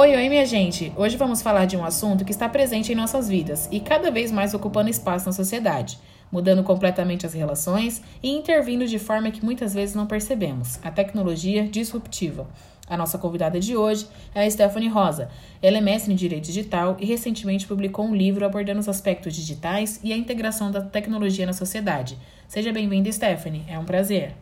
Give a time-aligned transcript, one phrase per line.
[0.00, 0.92] Oi, oi, minha gente!
[0.96, 4.30] Hoje vamos falar de um assunto que está presente em nossas vidas e cada vez
[4.30, 5.98] mais ocupando espaço na sociedade,
[6.30, 11.66] mudando completamente as relações e intervindo de forma que muitas vezes não percebemos a tecnologia
[11.66, 12.46] disruptiva.
[12.88, 15.30] A nossa convidada de hoje é a Stephanie Rosa.
[15.60, 19.98] Ela é mestre em Direito Digital e recentemente publicou um livro abordando os aspectos digitais
[20.04, 22.16] e a integração da tecnologia na sociedade.
[22.46, 23.64] Seja bem-vinda, Stephanie.
[23.68, 24.36] É um prazer.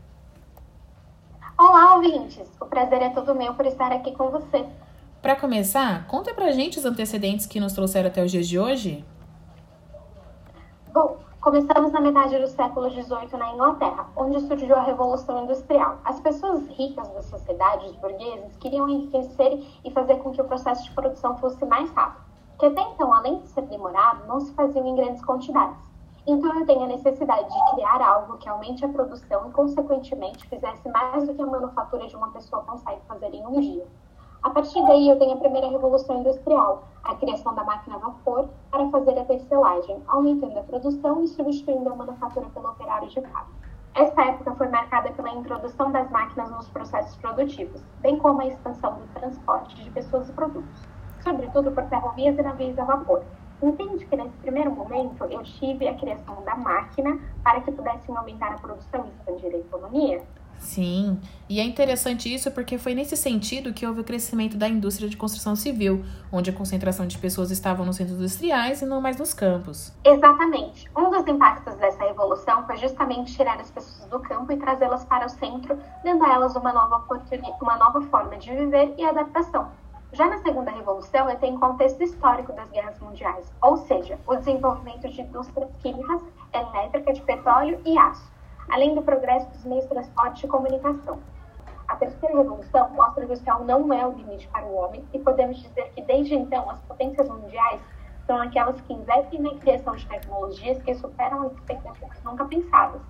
[1.57, 2.47] Olá, ouvintes!
[2.61, 4.63] O prazer é todo meu por estar aqui com você.
[5.27, 9.05] Para começar, conta pra gente os antecedentes que nos trouxeram até os dias de hoje.
[10.93, 15.99] Bom, começamos na metade do século XVIII na Inglaterra, onde surgiu a Revolução Industrial.
[16.05, 20.85] As pessoas ricas da sociedade, os burgueses, queriam enriquecer e fazer com que o processo
[20.85, 22.23] de produção fosse mais rápido,
[22.61, 25.83] que até então, além de ser demorado, não se faziam em grandes quantidades.
[26.25, 30.89] Então eu tenho a necessidade de criar algo que aumente a produção e, consequentemente, fizesse
[30.89, 33.87] mais do que a manufatura de uma pessoa consegue fazer em um dia.
[34.47, 38.49] A partir daí, eu tenho a primeira revolução industrial, a criação da máquina a vapor
[38.71, 43.69] para fazer a tecelagem, aumentando a produção e substituindo a manufatura pelo operário de fábrica.
[43.97, 48.95] Essa época foi marcada pela introdução das máquinas nos processos produtivos, bem como a expansão
[49.01, 50.81] do transporte de pessoas e produtos,
[51.25, 53.25] sobretudo por ferrovias e navios a vapor.
[53.61, 58.53] Entende que nesse primeiro momento eu tive a criação da máquina para que pudessem aumentar
[58.53, 60.25] a produção e expandir a economia?
[60.59, 65.09] Sim, e é interessante isso porque foi nesse sentido que houve o crescimento da indústria
[65.09, 69.17] de construção civil, onde a concentração de pessoas estava nos centros industriais e não mais
[69.17, 69.93] nos campos.
[70.05, 70.91] Exatamente.
[70.97, 75.27] Um dos impactos dessa revolução foi justamente tirar as pessoas do campo e trazê-las para
[75.27, 79.71] o centro, dando a elas uma nova oportunidade, uma nova forma de viver e adaptação.
[80.13, 85.09] Já na segunda revolução, eu tenho contexto histórico das guerras mundiais, ou seja, o desenvolvimento
[85.09, 88.36] de indústrias químicas, elétrica, de petróleo e aço
[88.69, 91.19] além do progresso dos meios de transporte e comunicação.
[91.89, 95.19] A terceira revolução mostra que o céu não é o limite para o homem e
[95.19, 97.81] podemos dizer que desde então as potências mundiais
[98.27, 103.01] são aquelas que investem na criação de tecnologias que superam as expectativas nunca pensadas.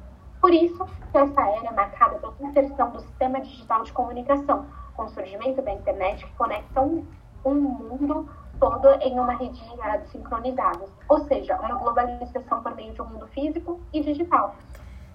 [0.41, 5.05] Por isso, que essa era é marcada pela inserção do sistema digital de comunicação, com
[5.05, 7.07] o surgimento da internet que conecta um,
[7.45, 8.29] um mundo
[8.61, 13.07] todo em uma rede de dados sincronizados, ou seja, uma globalização por meio de um
[13.07, 14.55] mundo físico e digital.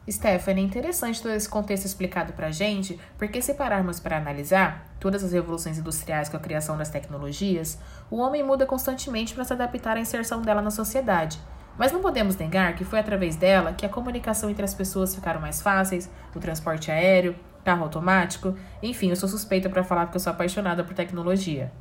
[0.10, 4.88] Stephanie, é interessante todo esse contexto explicado para a gente, porque se pararmos para analisar
[5.00, 7.78] todas as revoluções industriais com a criação das tecnologias,
[8.10, 11.40] o homem muda constantemente para se adaptar à inserção dela na sociedade.
[11.78, 15.40] Mas não podemos negar que foi através dela que a comunicação entre as pessoas ficaram
[15.40, 20.22] mais fáceis, o transporte aéreo, carro automático, enfim, eu sou suspeita para falar porque eu
[20.22, 21.72] sou apaixonada por tecnologia.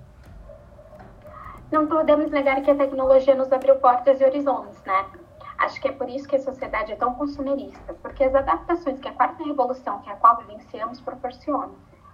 [1.72, 5.06] Não podemos negar que a tecnologia nos abriu portas e horizontes, né?
[5.60, 9.06] Acho que é por isso que a sociedade é tão consumerista, porque as adaptações que
[9.06, 11.68] a quarta revolução, que é a qual vivenciamos, proporciona,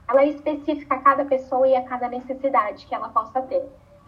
[0.08, 3.64] ela é específica a cada pessoa e a cada necessidade que ela possa ter.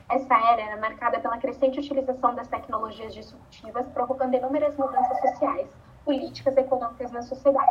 [0.09, 5.69] Essa era era marcada pela crescente utilização das tecnologias disruptivas, provocando inúmeras mudanças sociais,
[6.05, 7.70] políticas e econômicas na sociedade.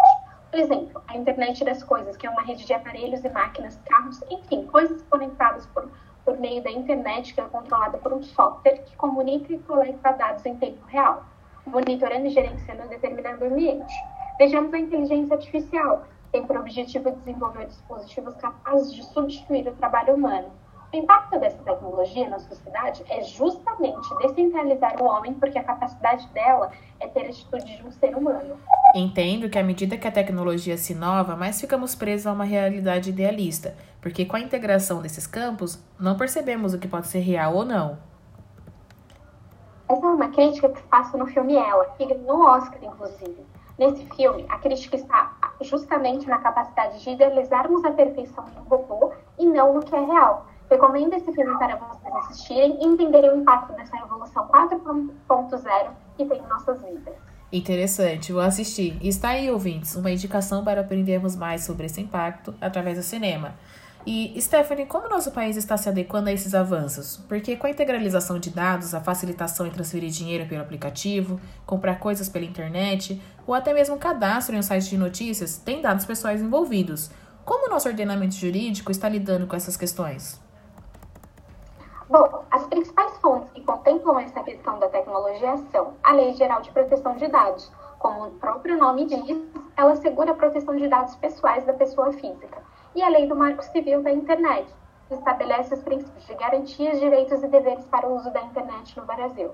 [0.50, 4.24] Por exemplo, a internet das coisas, que é uma rede de aparelhos e máquinas, carros,
[4.32, 5.90] enfim, coisas conectadas por,
[6.24, 10.46] por meio da internet, que é controlada por um software que comunica e coleta dados
[10.46, 11.26] em tempo real
[11.68, 13.94] monitorando e gerenciando determinado ambiente.
[14.40, 20.52] Vejamos a inteligência artificial, tem por objetivo desenvolver dispositivos capazes de substituir o trabalho humano.
[20.94, 26.72] O impacto dessa tecnologia na sociedade é justamente descentralizar o homem, porque a capacidade dela
[27.00, 28.58] é ter a atitude de um ser humano.
[28.96, 33.10] Entendo que à medida que a tecnologia se inova, mais ficamos presos a uma realidade
[33.10, 37.66] idealista, porque com a integração desses campos, não percebemos o que pode ser real ou
[37.66, 37.98] não.
[39.90, 43.46] Essa é uma crítica que faço no filme Ela, que ganhou Oscar, inclusive.
[43.78, 49.46] Nesse filme, a crítica está justamente na capacidade de idealizarmos a perfeição do robô e
[49.46, 50.48] não no que é real.
[50.70, 56.38] Recomendo esse filme para vocês assistirem e entenderem o impacto dessa revolução 4.0 que tem
[56.38, 57.14] em nossas vidas.
[57.54, 58.98] Interessante, vou assistir.
[59.02, 63.56] Está aí, ouvintes, uma indicação para aprendermos mais sobre esse impacto através do cinema.
[64.10, 67.18] E, Stephanie, como nosso país está se adequando a esses avanços?
[67.28, 72.30] Porque com a integralização de dados, a facilitação em transferir dinheiro pelo aplicativo, comprar coisas
[72.30, 77.12] pela internet, ou até mesmo cadastro em um site de notícias, tem dados pessoais envolvidos.
[77.44, 80.42] Como o nosso ordenamento jurídico está lidando com essas questões?
[82.10, 86.72] Bom, as principais fontes que contemplam essa questão da tecnologia são a Lei Geral de
[86.72, 87.70] Proteção de Dados.
[88.00, 89.38] Como o próprio nome diz,
[89.76, 92.66] ela assegura a proteção de dados pessoais da pessoa física
[92.98, 94.68] e a Lei do Marco Civil da Internet,
[95.08, 99.06] que estabelece os princípios de garantias, direitos e deveres para o uso da internet no
[99.06, 99.52] Brasil.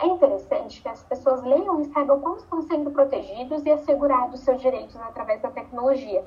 [0.00, 4.62] É interessante que as pessoas leiam e saibam como estão sendo protegidos e assegurados seus
[4.62, 6.24] direitos através da tecnologia.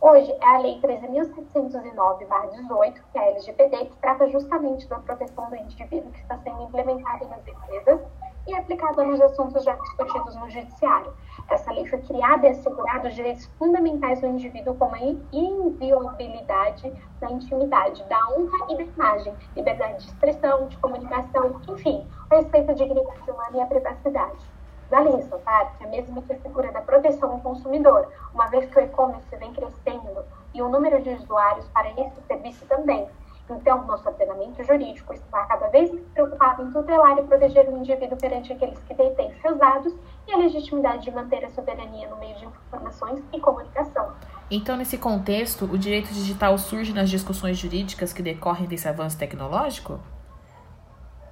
[0.00, 5.54] Hoje é a Lei 13.709-18, que é a LGPD, que trata justamente da proteção do
[5.54, 8.00] indivíduo que está sendo implementada nas empresas
[8.48, 11.12] e aplicada nos assuntos já discutidos no Judiciário.
[11.50, 15.00] Essa lei foi criada e assegurada os direitos fundamentais do indivíduo, como a
[15.32, 22.34] inviolabilidade da intimidade, da honra e da imagem, liberdade de expressão, de comunicação, enfim, o
[22.34, 24.58] respeito à dignidade humana e à privacidade.
[24.90, 28.82] Vale ressaltar que a mesma que assegura da proteção ao consumidor, uma vez que o
[28.82, 30.24] e-commerce vem crescendo
[30.54, 33.06] e o número de usuários para esse serviço também.
[33.50, 38.16] Então, nosso ordenamento jurídico está cada vez mais preocupado em tutelar e proteger o indivíduo
[38.16, 39.94] perante aqueles que detêm seus dados
[40.26, 44.12] e a legitimidade de manter a soberania no meio de informações e comunicação.
[44.50, 50.00] Então, nesse contexto, o direito digital surge nas discussões jurídicas que decorrem desse avanço tecnológico?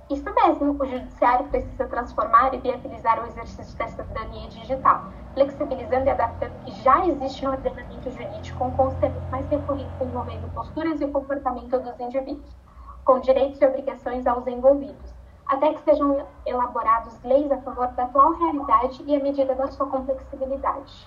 [0.08, 6.10] Isso mesmo, o judiciário precisa transformar e viabilizar o exercício da cidadania digital, flexibilizando e
[6.10, 11.00] adaptando o que já existe no ordenamento jurídico com os temas mais recorrentes envolvendo posturas
[11.00, 12.56] e comportamento dos indivíduos,
[13.04, 15.12] com direitos e obrigações aos envolvidos,
[15.44, 19.86] até que sejam elaborados leis a favor da atual realidade e à medida da sua
[19.86, 21.04] complexibilidade.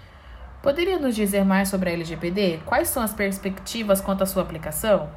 [0.61, 2.59] Poderia nos dizer mais sobre a LGPD?
[2.65, 5.09] Quais são as perspectivas quanto à sua aplicação?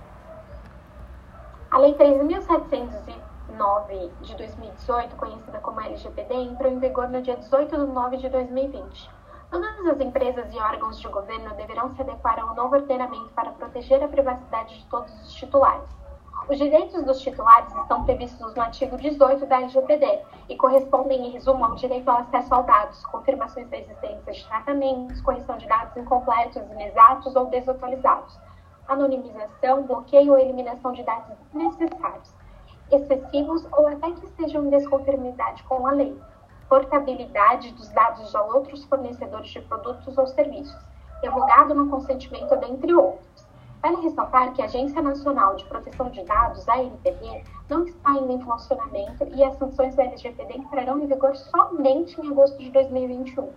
[1.68, 7.76] A Lei 3.700 9 de 2018, conhecida como LGPD, entrou em vigor no dia 18
[7.76, 9.10] de nove de 2020.
[9.50, 14.02] Todas as empresas e órgãos de governo deverão se adequar ao novo ordenamento para proteger
[14.02, 15.88] a privacidade de todos os titulares.
[16.48, 21.64] Os direitos dos titulares estão previstos no artigo 18 da LGPD e correspondem, em resumo,
[21.64, 26.56] ao direito ao acesso aos dados, confirmações da existência de tratamentos, correção de dados incompletos,
[26.56, 28.38] inexatos ou desatualizados,
[28.88, 32.31] anonimização, bloqueio ou eliminação de dados desnecessários
[32.92, 36.16] excessivos ou até que estejam em desconformidade com a lei,
[36.68, 40.76] portabilidade dos dados a outros fornecedores de produtos ou serviços,
[41.22, 43.46] revogado no consentimento, dentre outros.
[43.82, 48.32] Vale ressaltar que a Agência Nacional de Proteção de Dados, a ANPD, não está ainda
[48.32, 53.50] em funcionamento e as sanções da LGPD entrarão em vigor somente em agosto de 2021.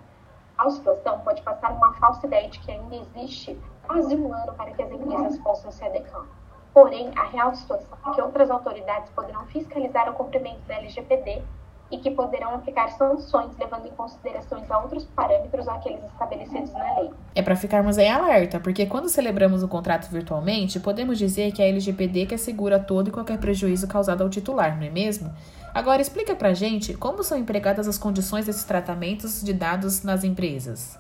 [0.58, 4.72] A situação pode passar uma falsa ideia de que ainda existe quase um ano para
[4.72, 6.26] que as empresas possam se adequar.
[6.76, 11.42] Porém, a real situação é que outras autoridades poderão fiscalizar o cumprimento da LGPD
[11.90, 17.12] e que poderão aplicar sanções levando em consideração a outros parâmetros aqueles estabelecidos na lei.
[17.34, 21.66] É para ficarmos em alerta, porque quando celebramos o contrato virtualmente, podemos dizer que a
[21.66, 25.34] LGPD que assegura todo e qualquer prejuízo causado ao titular, não é mesmo?
[25.74, 31.00] Agora explica pra gente como são empregadas as condições desses tratamentos de dados nas empresas.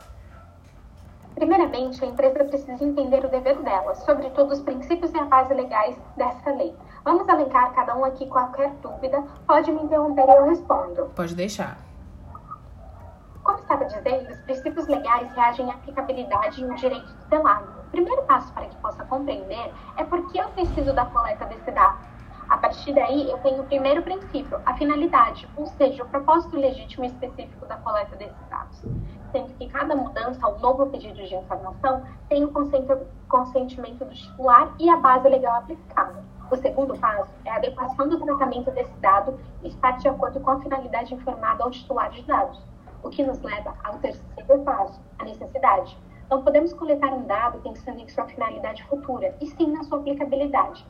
[1.35, 5.97] Primeiramente, a empresa precisa entender o dever dela, sobretudo os princípios e a base legais
[6.15, 6.73] dessa lei.
[7.03, 9.21] Vamos alencar cada um aqui qualquer dúvida.
[9.45, 11.11] Pode me interromper e eu respondo.
[11.13, 11.77] Pode deixar.
[13.43, 17.67] Como estava dizendo, os princípios legais reagem à aplicabilidade e o direito tutelado.
[17.85, 21.69] O primeiro passo para que possa compreender é por que eu preciso da coleta desse
[21.69, 21.99] dado.
[22.49, 27.03] A partir daí, eu tenho o primeiro princípio, a finalidade, ou seja, o propósito legítimo
[27.03, 28.81] e específico da coleta desses dados
[29.35, 32.51] sendo que cada mudança ou novo pedido de informação tem o
[33.27, 36.23] consentimento do titular e a base legal aplicada.
[36.49, 40.51] O segundo passo é a adequação do tratamento desse dado e estar de acordo com
[40.51, 42.61] a finalidade informada ao titular de dados,
[43.03, 45.97] o que nos leva ao terceiro passo, a necessidade.
[46.29, 50.85] Não podemos coletar um dado pensando em sua finalidade futura, e sim na sua aplicabilidade.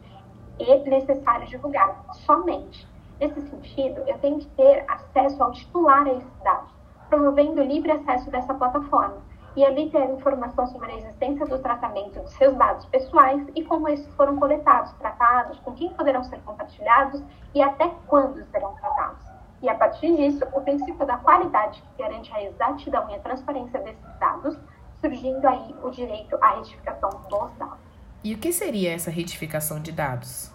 [0.59, 2.87] E necessário divulgar, somente.
[3.19, 6.74] Nesse sentido, eu tenho que ter acesso ao titular a esses dados
[7.15, 9.21] promovendo o livre acesso dessa plataforma
[9.55, 13.87] e ali ter informação sobre a existência do tratamento de seus dados pessoais e como
[13.87, 19.23] esses foram coletados, tratados, com quem poderão ser compartilhados e até quando serão tratados.
[19.61, 23.79] E a partir disso, o princípio da qualidade que garante a exatidão e a transparência
[23.79, 24.57] desses dados,
[24.99, 27.79] surgindo aí o direito à retificação dos dados.
[28.25, 30.51] E o que seria essa retificação de dados?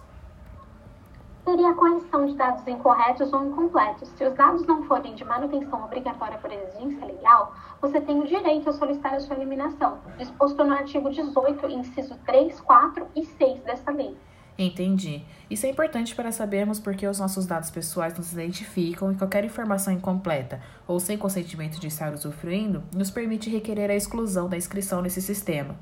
[1.43, 4.09] Seria a correção de dados incorretos ou incompletos.
[4.09, 8.69] Se os dados não forem de manutenção obrigatória por exigência legal, você tem o direito
[8.69, 13.91] a solicitar a sua eliminação, disposto no artigo 18, inciso 3, 4 e 6 dessa
[13.91, 14.15] lei.
[14.57, 15.23] Entendi.
[15.49, 19.43] Isso é importante para sabermos por que os nossos dados pessoais nos identificam e qualquer
[19.43, 25.01] informação incompleta ou sem consentimento de estar usufruindo nos permite requerer a exclusão da inscrição
[25.01, 25.75] nesse sistema.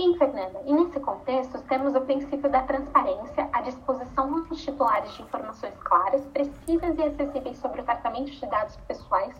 [0.00, 0.62] Sim, Fernanda.
[0.64, 6.24] E nesse contexto, temos o princípio da transparência, a disposição dos titulares de informações claras,
[6.28, 9.34] precisas e acessíveis sobre o tratamento de dados pessoais,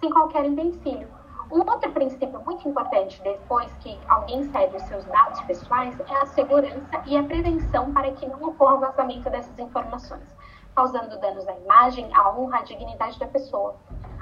[0.00, 1.06] sem qualquer empecilho.
[1.52, 6.24] Um outro princípio muito importante depois que alguém cede os seus dados pessoais é a
[6.24, 10.34] segurança e a prevenção para que não ocorra vazamento dessas informações,
[10.74, 13.76] causando danos à imagem, à honra, à dignidade da pessoa.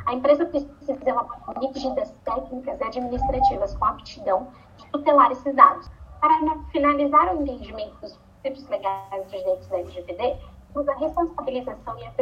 [0.06, 5.90] A empresa precisa elaborar medidas técnicas e administrativas com aptidão de tutelar esses dados.
[6.20, 6.38] Para
[6.72, 10.36] finalizar o entendimento dos princípios legais dos direitos da LGPD,
[10.72, 12.12] temos a responsabilização e a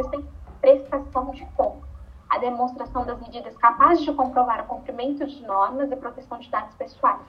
[0.61, 1.87] prestação de conta,
[2.29, 6.75] a demonstração das medidas capazes de comprovar o cumprimento de normas e proteção de dados
[6.75, 7.21] pessoais.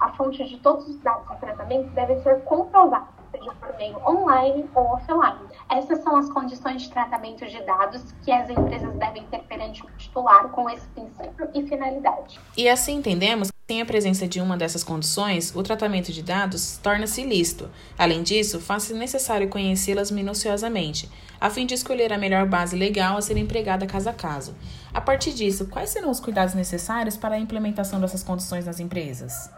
[0.00, 4.68] A fonte de todos os dados e tratamentos deve ser comprovada seja por meio online
[4.74, 5.48] ou offline.
[5.68, 9.90] Essas são as condições de tratamento de dados que as empresas devem ter perante o
[9.96, 12.40] titular com esse princípio e finalidade.
[12.56, 17.20] E assim entendemos sem a presença de uma dessas condições, o tratamento de dados torna-se
[17.20, 17.68] ilícito.
[17.98, 21.06] Além disso, faz-se necessário conhecê-las minuciosamente,
[21.38, 24.56] a fim de escolher a melhor base legal a ser empregada caso a caso.
[24.94, 29.50] A partir disso, quais serão os cuidados necessários para a implementação dessas condições nas empresas?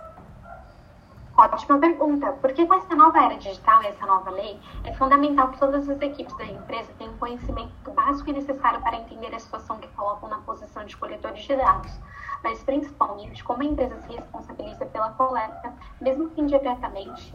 [1.38, 2.32] Ótima pergunta.
[2.32, 6.00] Porque com essa nova era digital e essa nova lei, é fundamental que todas as
[6.02, 10.38] equipes da empresa tenham conhecimento básico e necessário para entender a situação que colocam na
[10.38, 11.92] posição de coletores de dados,
[12.42, 17.34] mas principalmente como a empresa se responsabiliza pela coleta, mesmo que indiretamente.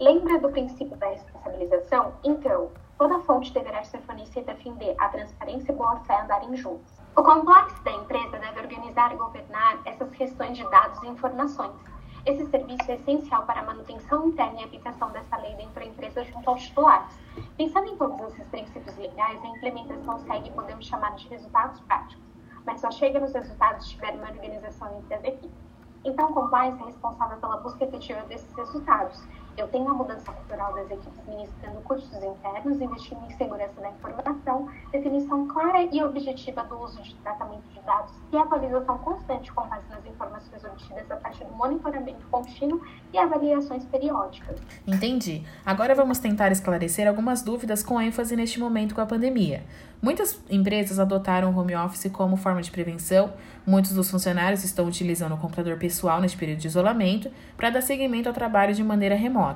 [0.00, 2.14] Lembra do princípio da responsabilização?
[2.24, 7.00] Então, toda fonte deverá ser fornecida a fim de a transparência e boa-fé andarem juntos.
[7.16, 11.90] O complexo da empresa deve organizar e governar essas questões de dados e informações
[12.26, 16.22] esse serviço é essencial para a manutenção interna e aplicação dessa lei dentro da empresa
[16.24, 17.18] junto aos titulares.
[17.56, 22.29] Pensando em todos esses princípios legais, a implementação segue podemos chamar de resultados práticos,
[22.70, 25.58] mas só chega nos resultados se tiver uma organização entre as equipes.
[26.04, 29.20] Então, compliance é responsável pela busca efetiva desses resultados.
[29.60, 34.66] Eu tenho a mudança cultural das equipes ministrando cursos internos, investindo em segurança da informação,
[34.90, 39.84] definição clara e objetiva do uso de tratamento de dados e atualização constante com base
[39.90, 42.80] nas informações obtidas a partir do monitoramento contínuo
[43.12, 44.58] e avaliações periódicas.
[44.86, 45.44] Entendi.
[45.66, 49.62] Agora vamos tentar esclarecer algumas dúvidas com ênfase neste momento com a pandemia.
[50.02, 53.34] Muitas empresas adotaram o home office como forma de prevenção,
[53.66, 58.26] muitos dos funcionários estão utilizando o computador pessoal neste período de isolamento para dar seguimento
[58.26, 59.49] ao trabalho de maneira remota.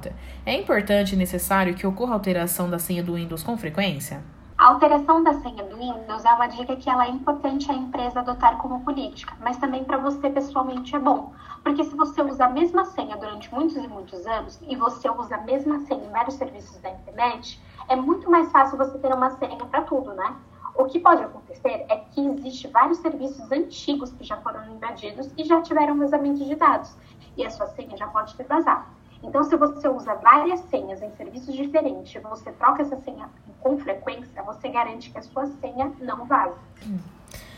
[0.44, 4.22] É importante e necessário que ocorra alteração da senha do Windows com frequência?
[4.56, 8.20] A alteração da senha do Windows é uma dica que ela é importante a empresa
[8.20, 11.32] adotar como política, mas também para você pessoalmente é bom.
[11.64, 15.34] Porque se você usa a mesma senha durante muitos e muitos anos e você usa
[15.34, 19.30] a mesma senha em vários serviços da internet, é muito mais fácil você ter uma
[19.30, 20.36] senha para tudo, né?
[20.76, 25.44] O que pode acontecer é que existe vários serviços antigos que já foram invadidos e
[25.44, 26.96] já tiveram vazamento de dados,
[27.36, 28.84] e a sua senha já pode ter vazado.
[29.25, 33.28] Então, se você usa várias senhas em serviços diferentes, você troca essa senha
[33.61, 36.54] com frequência, você garante que a sua senha não vaze.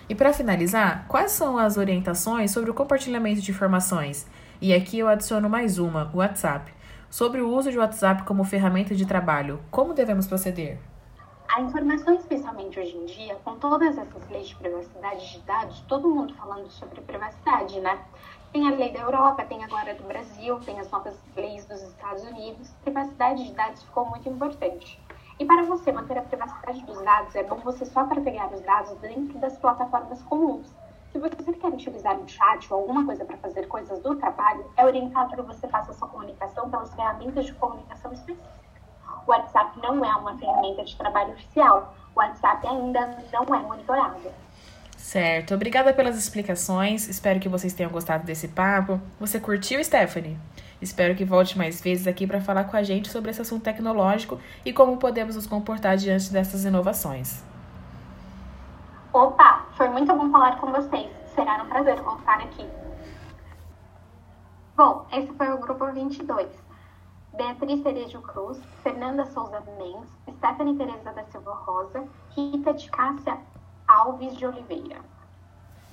[0.09, 4.27] E para finalizar, quais são as orientações sobre o compartilhamento de informações?
[4.61, 6.73] E aqui eu adiciono mais uma, o WhatsApp.
[7.11, 10.79] Sobre o uso de WhatsApp como ferramenta de trabalho, como devemos proceder?
[11.49, 16.09] A informação, especialmente hoje em dia, com todas essas leis de privacidade de dados, todo
[16.09, 17.99] mundo falando sobre privacidade, né?
[18.53, 22.23] Tem a lei da Europa, tem agora do Brasil, tem as novas leis dos Estados
[22.25, 22.71] Unidos.
[22.83, 24.99] Privacidade de dados ficou muito importante.
[25.39, 28.97] E para você manter a privacidade dos dados, é bom você só trafegar os dados
[28.99, 30.73] dentro das plataformas comuns.
[31.13, 34.85] Se você quer utilizar um chat ou alguma coisa para fazer coisas do trabalho, é
[34.85, 38.67] orientado que você faça sua comunicação pelas ferramentas de comunicação específicas.
[39.27, 41.95] O WhatsApp não é uma ferramenta de trabalho oficial.
[42.15, 44.46] O WhatsApp ainda não é monitorado.
[45.07, 47.07] Certo, obrigada pelas explicações.
[47.09, 49.01] Espero que vocês tenham gostado desse papo.
[49.21, 50.37] Você curtiu, Stephanie?
[50.83, 54.41] Espero que volte mais vezes aqui para falar com a gente sobre esse assunto tecnológico
[54.65, 57.41] e como podemos nos comportar diante dessas inovações.
[59.13, 61.09] Opa, foi muito bom falar com vocês.
[61.37, 62.67] Será um prazer voltar aqui.
[64.77, 66.49] Bom, esse foi o grupo 22.
[67.37, 72.03] Beatriz Cerejo Cruz, Fernanda Souza Mendes, Stephanie Tereza da Silva Rosa,
[72.35, 73.39] Rita de Cássia
[73.89, 75.16] Alves de Oliveira.